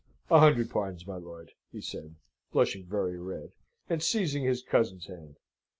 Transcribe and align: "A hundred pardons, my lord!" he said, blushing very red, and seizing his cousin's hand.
"A 0.31 0.39
hundred 0.39 0.71
pardons, 0.71 1.05
my 1.05 1.17
lord!" 1.17 1.51
he 1.71 1.79
said, 1.79 2.15
blushing 2.51 2.85
very 2.85 3.19
red, 3.19 3.51
and 3.87 4.01
seizing 4.01 4.43
his 4.45 4.63
cousin's 4.63 5.05
hand. 5.05 5.35